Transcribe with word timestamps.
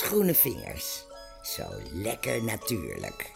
groene 0.00 0.34
vingers. 0.34 1.04
Zo 1.42 1.64
lekker 1.92 2.44
natuurlijk. 2.44 3.32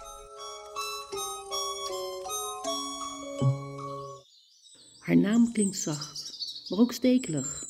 Haar 4.99 5.17
naam 5.17 5.53
klinkt 5.53 5.77
zacht, 5.77 6.35
maar 6.69 6.79
ook 6.79 6.93
stekelig. 6.93 7.65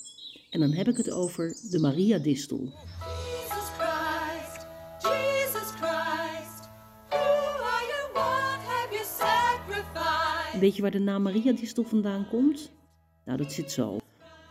En 0.51 0.61
dan 0.61 0.71
heb 0.71 0.89
ik 0.89 0.97
het 0.97 1.11
over 1.11 1.57
de 1.71 1.79
Maria-distel. 1.79 2.59
Jesus 2.59 3.69
Christ, 3.79 4.67
Jesus 5.03 5.71
Christ, 5.81 6.69
who 7.09 7.19
are 7.19 7.87
you? 7.87 8.13
What 8.13 8.61
have 8.67 8.89
you 8.91 9.05
sacrificed? 9.05 10.61
Weet 10.61 10.77
je 10.77 10.83
waar 10.83 10.91
de 10.91 10.99
naam 10.99 11.23
Maria-distel 11.23 11.85
vandaan 11.85 12.29
komt? 12.29 12.71
Nou, 13.25 13.39
dat 13.39 13.53
zit 13.53 13.73
zo. 13.73 13.99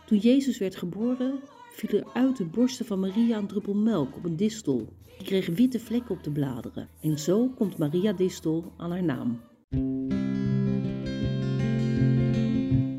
Toen 0.06 0.18
Jezus 0.18 0.58
werd 0.58 0.76
geboren, 0.76 1.40
viel 1.72 1.98
er 1.98 2.06
uit 2.12 2.36
de 2.36 2.44
borsten 2.44 2.86
van 2.86 3.00
Maria 3.00 3.38
een 3.38 3.46
druppel 3.46 3.74
melk 3.74 4.16
op 4.16 4.24
een 4.24 4.36
distel. 4.36 4.88
Die 5.18 5.26
kreeg 5.26 5.46
witte 5.46 5.80
vlekken 5.80 6.14
op 6.14 6.24
de 6.24 6.30
bladeren. 6.30 6.88
En 7.00 7.18
zo 7.18 7.48
komt 7.48 7.78
Maria-distel 7.78 8.72
aan 8.76 8.90
haar 8.90 9.04
naam. 9.04 9.40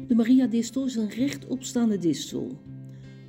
De 0.08 0.16
Maria-distel 0.16 0.86
is 0.86 0.96
een 0.96 1.10
rechtopstaande 1.10 1.98
distel. 1.98 2.62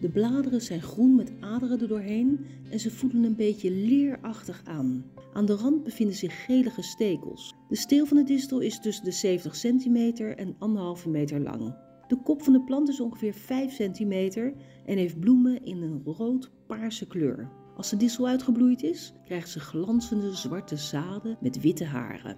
De 0.00 0.10
bladeren 0.10 0.60
zijn 0.60 0.82
groen 0.82 1.14
met 1.14 1.32
aderen 1.40 1.80
erdoorheen 1.80 2.46
en 2.70 2.80
ze 2.80 2.90
voelen 2.90 3.24
een 3.24 3.36
beetje 3.36 3.70
leerachtig 3.70 4.62
aan. 4.64 5.04
Aan 5.32 5.46
de 5.46 5.54
rand 5.54 5.84
bevinden 5.84 6.16
zich 6.16 6.44
gelige 6.44 6.82
stekels. 6.82 7.54
De 7.68 7.76
steel 7.76 8.06
van 8.06 8.16
de 8.16 8.22
distel 8.22 8.60
is 8.60 8.80
tussen 8.80 9.04
de 9.04 9.10
70 9.10 9.56
centimeter 9.56 10.36
en 10.36 10.56
1,5 11.04 11.08
meter 11.08 11.40
lang. 11.40 11.74
De 12.08 12.16
kop 12.22 12.42
van 12.42 12.52
de 12.52 12.62
plant 12.62 12.88
is 12.88 13.00
ongeveer 13.00 13.34
5 13.34 13.74
centimeter 13.74 14.54
en 14.86 14.96
heeft 14.96 15.20
bloemen 15.20 15.64
in 15.64 15.82
een 15.82 16.02
rood-paarse 16.04 17.06
kleur. 17.06 17.48
Als 17.76 17.90
de 17.90 17.96
distel 17.96 18.26
uitgebloeid 18.26 18.82
is, 18.82 19.12
krijgt 19.24 19.50
ze 19.50 19.60
glanzende 19.60 20.34
zwarte 20.34 20.76
zaden 20.76 21.36
met 21.40 21.60
witte 21.60 21.84
haren. 21.84 22.36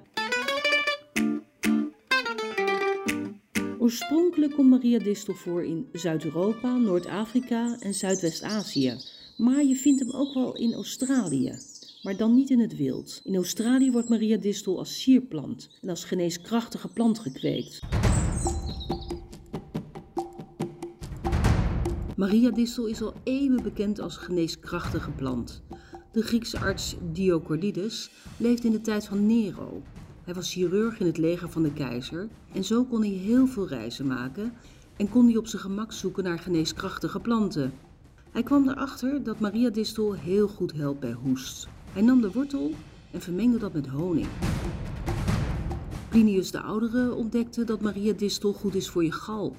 Oorspronkelijk 3.79 4.53
komt 4.53 4.71
Maria 4.71 4.99
distel 4.99 5.35
voor 5.35 5.65
in 5.65 5.89
Zuid-Europa, 5.93 6.77
Noord-Afrika 6.77 7.77
en 7.81 7.95
Zuidwest-Azië. 7.95 8.95
Maar 9.37 9.65
je 9.65 9.77
vindt 9.77 10.01
hem 10.01 10.11
ook 10.11 10.35
wel 10.35 10.57
in 10.57 10.75
Australië, 10.75 11.53
maar 12.03 12.17
dan 12.17 12.35
niet 12.35 12.51
in 12.51 12.61
het 12.61 12.77
wild. 12.77 13.21
In 13.25 13.35
Australië 13.35 13.91
wordt 13.91 14.09
Maria 14.09 14.37
distel 14.37 14.79
als 14.79 15.01
sierplant 15.03 15.71
en 15.83 15.89
als 15.89 16.05
geneeskrachtige 16.05 16.89
plant 16.89 17.19
gekweekt. 17.19 17.81
Maria 22.17 22.51
distel 22.51 22.87
is 22.87 23.03
al 23.03 23.15
eeuwen 23.23 23.63
bekend 23.63 24.01
als 24.01 24.17
geneeskrachtige 24.17 25.11
plant. 25.11 25.63
De 26.13 26.23
Griekse 26.23 26.59
arts 26.59 26.97
Diocordides 27.13 28.11
leefde 28.37 28.67
in 28.67 28.73
de 28.73 28.81
tijd 28.81 29.07
van 29.07 29.27
Nero. 29.27 29.83
Hij 30.25 30.35
was 30.35 30.53
chirurg 30.53 31.01
in 31.01 31.07
het 31.07 31.19
leger 31.19 31.51
van 31.51 31.63
de 31.63 31.73
keizer 31.73 32.29
en 32.53 32.65
zo 32.65 32.85
kon 32.85 33.01
hij 33.01 33.11
heel 33.11 33.47
veel 33.47 33.69
reizen 33.69 34.07
maken 34.07 34.53
en 34.97 35.09
kon 35.09 35.27
hij 35.27 35.37
op 35.37 35.47
zijn 35.47 35.63
gemak 35.63 35.93
zoeken 35.93 36.25
naar 36.25 36.39
geneeskrachtige 36.39 37.21
planten. 37.21 37.73
Hij 38.31 38.43
kwam 38.43 38.69
erachter 38.69 39.23
dat 39.23 39.41
Maria 39.41 39.71
distel 39.71 40.13
heel 40.13 40.49
goed 40.49 40.73
helpt 40.73 41.01
bij 41.01 41.13
hoest. 41.13 41.69
Hij 41.93 42.03
nam 42.03 42.21
de 42.21 42.33
wortel 42.33 42.71
en 43.11 43.21
vermengde 43.21 43.59
dat 43.59 43.73
met 43.73 43.87
honing. 43.87 44.29
Plinius 46.09 46.51
de 46.51 46.61
Oudere 46.61 47.15
ontdekte 47.15 47.65
dat 47.65 47.81
Maria 47.81 48.13
distel 48.13 48.53
goed 48.53 48.75
is 48.75 48.89
voor 48.89 49.05
je 49.05 49.13
gal. 49.13 49.57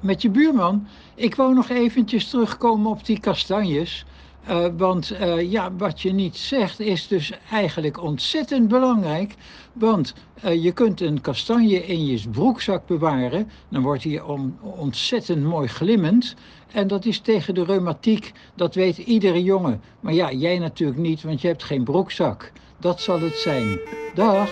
Met 0.00 0.22
je 0.22 0.30
buurman. 0.30 0.86
Ik 1.14 1.34
wou 1.34 1.54
nog 1.54 1.68
eventjes 1.68 2.28
terugkomen 2.28 2.90
op 2.90 3.04
die 3.06 3.20
kastanjes. 3.20 4.04
Eh, 4.46 4.66
want 4.76 5.10
eh, 5.10 5.50
ja, 5.50 5.72
wat 5.76 6.00
je 6.00 6.12
niet 6.12 6.36
zegt 6.36 6.80
is 6.80 7.06
dus 7.08 7.32
eigenlijk 7.50 8.02
ontzettend 8.02 8.68
belangrijk. 8.68 9.34
Want 9.72 10.14
eh, 10.40 10.62
je 10.62 10.72
kunt 10.72 11.00
een 11.00 11.20
kastanje 11.20 11.86
in 11.86 12.06
je 12.06 12.28
broekzak 12.30 12.86
bewaren. 12.86 13.50
Dan 13.68 13.82
wordt 13.82 14.04
hij 14.04 14.20
on- 14.20 14.58
ontzettend 14.60 15.42
mooi 15.44 15.68
glimmend. 15.68 16.34
En 16.72 16.86
dat 16.86 17.04
is 17.04 17.18
tegen 17.20 17.54
de 17.54 17.64
reumatiek. 17.64 18.32
Dat 18.54 18.74
weet 18.74 18.98
iedere 18.98 19.42
jongen. 19.42 19.80
Maar 20.00 20.12
ja, 20.12 20.32
jij 20.32 20.58
natuurlijk 20.58 20.98
niet, 20.98 21.22
want 21.22 21.40
je 21.40 21.48
hebt 21.48 21.64
geen 21.64 21.84
broekzak. 21.84 22.52
Dat 22.80 23.00
zal 23.00 23.20
het 23.20 23.36
zijn. 23.36 23.78
Dag. 24.14 24.50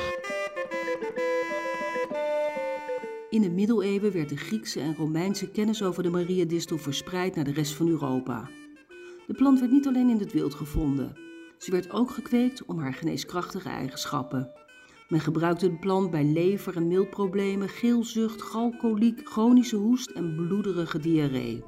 In 3.32 3.42
de 3.42 3.50
middeleeuwen 3.50 4.12
werd 4.12 4.28
de 4.28 4.36
Griekse 4.36 4.80
en 4.80 4.94
Romeinse 4.94 5.50
kennis 5.50 5.82
over 5.82 6.02
de 6.02 6.10
Mariadistel 6.10 6.78
verspreid 6.78 7.34
naar 7.34 7.44
de 7.44 7.52
rest 7.52 7.72
van 7.72 7.88
Europa. 7.88 8.48
De 9.26 9.34
plant 9.34 9.60
werd 9.60 9.72
niet 9.72 9.86
alleen 9.86 10.08
in 10.08 10.18
het 10.18 10.32
wild 10.32 10.54
gevonden. 10.54 11.16
Ze 11.58 11.70
werd 11.70 11.90
ook 11.90 12.10
gekweekt 12.10 12.64
om 12.64 12.78
haar 12.78 12.94
geneeskrachtige 12.94 13.68
eigenschappen. 13.68 14.50
Men 15.08 15.20
gebruikte 15.20 15.70
de 15.70 15.78
plant 15.78 16.10
bij 16.10 16.24
lever- 16.24 16.76
en 16.76 16.88
miltproblemen, 16.88 17.68
geelzucht, 17.68 18.42
galkoliek, 18.42 19.28
chronische 19.28 19.76
hoest 19.76 20.10
en 20.10 20.34
bloederige 20.34 20.98
diarree. 20.98 21.64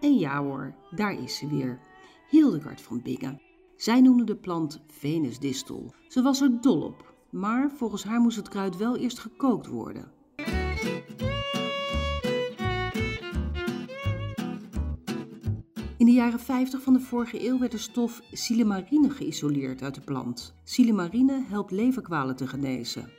En 0.00 0.18
ja 0.18 0.42
hoor, 0.42 0.74
daar 0.90 1.22
is 1.22 1.36
ze 1.36 1.48
weer. 1.48 1.80
Hildegard 2.28 2.80
van 2.80 3.02
Bingen. 3.02 3.40
Zij 3.76 4.00
noemde 4.00 4.24
de 4.24 4.36
plant 4.36 4.82
Venusdistel. 4.86 5.94
Ze 6.08 6.22
was 6.22 6.40
er 6.40 6.60
dol 6.60 6.82
op, 6.82 7.14
maar 7.36 7.70
volgens 7.70 8.04
haar 8.04 8.20
moest 8.20 8.36
het 8.36 8.48
kruid 8.48 8.76
wel 8.76 8.96
eerst 8.96 9.18
gekookt 9.18 9.66
worden. 9.66 10.12
In 15.96 16.06
de 16.06 16.12
jaren 16.12 16.40
50 16.40 16.82
van 16.82 16.92
de 16.92 17.00
vorige 17.00 17.46
eeuw 17.46 17.58
werd 17.58 17.72
de 17.72 17.78
stof 17.78 18.20
silimarine 18.32 19.10
geïsoleerd 19.10 19.82
uit 19.82 19.94
de 19.94 20.00
plant. 20.00 20.54
Silimarine 20.64 21.44
helpt 21.48 21.70
leverkwalen 21.70 22.36
te 22.36 22.46
genezen. 22.46 23.10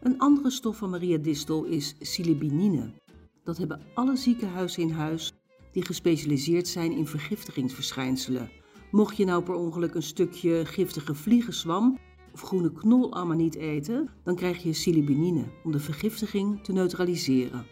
Een 0.00 0.18
andere 0.18 0.50
stof 0.50 0.76
van 0.76 0.90
Maria 0.90 1.18
distel 1.18 1.64
is 1.64 1.94
silibinine. 2.00 2.90
Dat 3.44 3.58
hebben 3.58 3.80
alle 3.94 4.16
ziekenhuizen 4.16 4.82
in 4.82 4.90
huis 4.90 5.32
die 5.72 5.84
gespecialiseerd 5.84 6.68
zijn 6.68 6.92
in 6.92 7.06
vergiftigingsverschijnselen. 7.06 8.50
Mocht 8.90 9.16
je 9.16 9.24
nou 9.24 9.42
per 9.42 9.54
ongeluk 9.54 9.94
een 9.94 10.02
stukje 10.02 10.64
giftige 10.64 11.14
vliegenzwam 11.14 11.98
groene 12.40 12.72
knol 12.72 13.34
niet 13.36 13.54
eten, 13.54 14.08
dan 14.22 14.34
krijg 14.34 14.62
je 14.62 14.72
silibinine 14.72 15.44
om 15.64 15.72
de 15.72 15.80
vergiftiging 15.80 16.64
te 16.64 16.72
neutraliseren. 16.72 17.66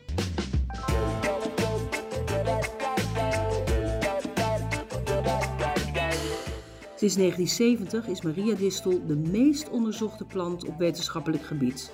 Sinds 6.96 7.16
1970 7.16 8.06
is 8.08 8.22
Maria 8.22 8.54
distel 8.54 9.06
de 9.06 9.16
meest 9.16 9.70
onderzochte 9.70 10.24
plant 10.24 10.66
op 10.66 10.78
wetenschappelijk 10.78 11.42
gebied. 11.42 11.92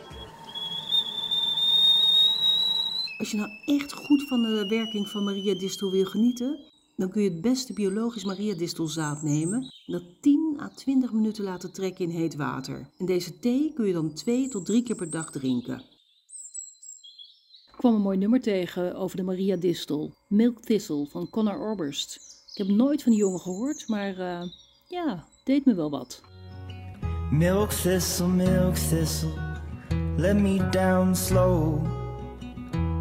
Als 3.18 3.30
je 3.30 3.36
nou 3.36 3.50
echt 3.64 3.92
goed 3.92 4.28
van 4.28 4.42
de 4.42 4.66
werking 4.68 5.08
van 5.08 5.24
Maria 5.24 5.54
distel 5.54 5.90
wil 5.90 6.04
genieten, 6.04 6.71
dan 6.96 7.10
kun 7.10 7.22
je 7.22 7.30
het 7.30 7.40
beste 7.40 7.72
biologisch 7.72 8.24
Maria 8.24 8.54
distelzaad 8.54 9.22
nemen 9.22 9.60
en 9.86 9.92
dat 9.92 10.02
10 10.20 10.56
à 10.60 10.68
20 10.68 11.12
minuten 11.12 11.44
laten 11.44 11.72
trekken 11.72 12.04
in 12.04 12.10
heet 12.10 12.36
water. 12.36 12.90
En 12.98 13.06
deze 13.06 13.38
thee 13.38 13.72
kun 13.72 13.86
je 13.86 13.92
dan 13.92 14.12
twee 14.12 14.48
tot 14.48 14.66
drie 14.66 14.82
keer 14.82 14.96
per 14.96 15.10
dag 15.10 15.30
drinken. 15.30 15.78
Ik 17.72 17.78
kwam 17.78 17.94
een 17.94 18.00
mooi 18.00 18.18
nummer 18.18 18.40
tegen 18.40 18.94
over 18.94 19.16
de 19.16 19.22
Maria 19.22 19.56
distel, 19.56 20.14
Milk 20.28 20.60
Thistle 20.60 21.06
van 21.06 21.30
Conor 21.30 21.70
Oberst. 21.70 22.20
Ik 22.50 22.58
heb 22.58 22.76
nooit 22.76 23.02
van 23.02 23.12
die 23.12 23.20
jongen 23.20 23.40
gehoord, 23.40 23.88
maar 23.88 24.18
eh, 24.18 24.42
ja, 24.88 25.26
deed 25.44 25.64
me 25.64 25.74
wel 25.74 25.90
wat. 25.90 26.20
Milk 27.30 27.70
thistle, 27.70 28.28
milk 28.28 28.74
thistle, 28.74 29.32
let 30.16 30.36
me 30.36 30.68
down 30.70 31.14
slow. 31.14 31.86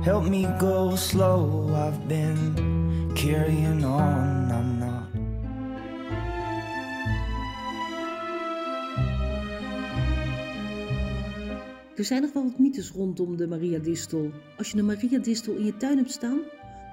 Help 0.01 0.29
me 0.29 0.55
go 0.59 0.95
slow. 0.95 1.69
I've 1.75 2.07
been 2.07 2.80
carrying 3.13 3.85
on, 3.85 4.49
I'm 4.51 4.77
not. 4.79 5.09
Er 11.95 12.03
zijn 12.07 12.21
nog 12.21 12.33
wel 12.33 12.43
wat 12.43 12.59
mythes 12.59 12.91
rondom 12.91 13.37
de 13.37 13.47
Maria 13.47 13.79
distel. 13.79 14.31
Als 14.57 14.71
je 14.71 14.77
een 14.77 14.85
Maria 14.85 15.19
distel 15.19 15.53
in 15.53 15.65
je 15.65 15.77
tuin 15.77 15.97
hebt 15.97 16.11
staan, 16.11 16.39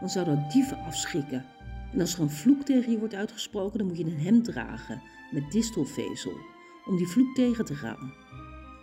dan 0.01 0.11
zou 0.11 0.27
dat 0.27 0.53
dieven 0.53 0.79
afschrikken. 0.79 1.45
En 1.93 2.01
als 2.01 2.15
er 2.15 2.21
een 2.21 2.31
vloek 2.31 2.63
tegen 2.63 2.93
je 2.93 2.99
wordt 2.99 3.15
uitgesproken, 3.15 3.79
dan 3.79 3.87
moet 3.87 3.99
je 3.99 4.05
een 4.05 4.19
hemd 4.19 4.45
dragen 4.45 5.03
met 5.31 5.51
distelvezel 5.51 6.37
om 6.87 6.97
die 6.97 7.07
vloek 7.07 7.35
tegen 7.35 7.65
te 7.65 7.75
gaan. 7.75 8.13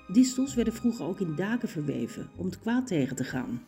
Distels 0.08 0.56
werden 0.56 0.74
vroeger 0.74 1.06
ook 1.06 1.20
in 1.20 1.36
daken 1.36 1.70
verweven 1.70 2.30
om 2.36 2.46
het 2.46 2.60
kwaad 2.60 2.88
tegen 2.88 3.16
te 3.16 3.24
gaan. 3.24 3.62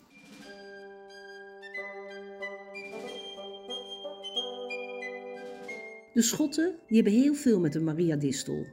De 6.18 6.24
Schotten 6.24 6.75
die 6.88 6.96
hebben 6.96 7.14
heel 7.14 7.34
veel 7.34 7.60
met 7.60 7.74
de 7.74 7.80
Maria 7.80 8.16
distel. 8.16 8.66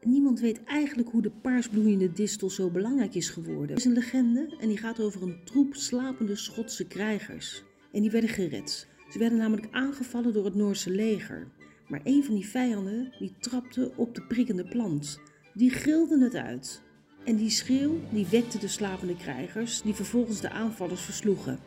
En 0.00 0.10
niemand 0.10 0.40
weet 0.40 0.64
eigenlijk 0.64 1.08
hoe 1.08 1.22
de 1.22 1.30
paarsbloeiende 1.30 2.12
distel 2.12 2.50
zo 2.50 2.70
belangrijk 2.70 3.14
is 3.14 3.28
geworden. 3.28 3.70
Er 3.70 3.76
is 3.76 3.84
een 3.84 3.92
legende 3.92 4.56
en 4.60 4.68
die 4.68 4.78
gaat 4.78 5.00
over 5.00 5.22
een 5.22 5.40
troep 5.44 5.74
slapende 5.74 6.36
Schotse 6.36 6.86
krijgers. 6.86 7.62
en 7.92 8.00
die 8.02 8.10
werden 8.10 8.30
gered. 8.30 8.88
Ze 9.10 9.18
werden 9.18 9.38
namelijk 9.38 9.68
aangevallen 9.70 10.32
door 10.32 10.44
het 10.44 10.54
Noorse 10.54 10.90
leger. 10.90 11.48
Maar 11.88 12.00
een 12.04 12.24
van 12.24 12.34
die 12.34 12.46
vijanden 12.46 13.12
die 13.18 13.34
trapte 13.40 13.92
op 13.96 14.14
de 14.14 14.22
prikkende 14.22 14.68
plant. 14.68 15.20
Die 15.54 15.70
gilde 15.70 16.18
het 16.18 16.34
uit. 16.34 16.82
En 17.24 17.36
die 17.36 17.50
schreeuw 17.50 18.00
die 18.12 18.26
wekte 18.30 18.58
de 18.58 18.68
slapende 18.68 19.16
krijgers, 19.16 19.82
die 19.82 19.94
vervolgens 19.94 20.40
de 20.40 20.50
aanvallers 20.50 21.00
versloegen. 21.00 21.58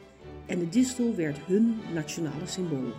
En 0.45 0.59
de 0.59 0.69
distel 0.69 1.15
werd 1.15 1.37
hun 1.37 1.77
nationale 1.93 2.45
symbool. 2.45 2.93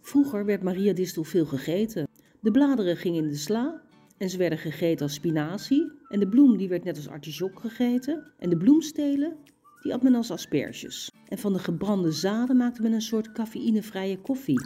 Vroeger 0.00 0.44
werd 0.44 0.62
Maria 0.62 0.92
distel 0.92 1.24
veel 1.24 1.46
gegeten. 1.46 2.08
De 2.40 2.50
bladeren 2.50 2.96
gingen 2.96 3.22
in 3.22 3.28
de 3.28 3.36
sla 3.36 3.82
en 4.18 4.30
ze 4.30 4.38
werden 4.38 4.58
gegeten 4.58 5.06
als 5.06 5.14
spinazie. 5.14 5.92
En 6.08 6.20
de 6.20 6.28
bloem 6.28 6.56
die 6.56 6.68
werd 6.68 6.84
net 6.84 6.96
als 6.96 7.08
artisjok 7.08 7.60
gegeten. 7.60 8.32
En 8.38 8.50
de 8.50 8.56
bloemstelen 8.56 9.36
die 9.82 9.94
at 9.94 10.02
men 10.02 10.14
als 10.14 10.30
asperges. 10.30 11.10
En 11.28 11.38
van 11.38 11.52
de 11.52 11.58
gebrande 11.58 12.12
zaden 12.12 12.56
maakte 12.56 12.82
men 12.82 12.92
een 12.92 13.00
soort 13.00 13.32
cafeïnevrije 13.32 14.20
koffie. 14.20 14.60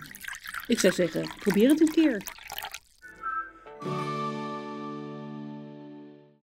Ik 0.67 0.79
zou 0.79 0.93
zeggen, 0.93 1.29
probeer 1.39 1.69
het 1.69 1.81
een 1.81 1.91
keer. 1.91 2.42